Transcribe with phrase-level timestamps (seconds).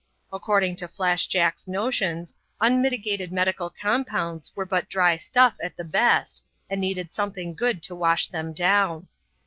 [0.33, 6.43] According to Flash Jack's notions, unmitigated medical compounds were but dry stuff at the best,
[6.71, 9.09] and needed something good to wash them down.